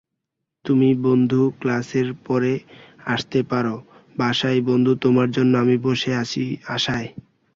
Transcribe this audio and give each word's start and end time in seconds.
তুমি 0.65 0.89
বন্ধু 1.05 1.41
ক্লাসের 1.59 2.07
পরে 2.25 2.53
আসতে 3.05 3.39
পার 3.43 3.65
বাসায়বন্ধু 4.15 4.91
তোমার 5.03 5.27
জন্য 5.31 5.53
আমি 5.63 5.75
বসে 5.87 6.11
আছি 6.21 6.43
আশায়। 6.75 7.09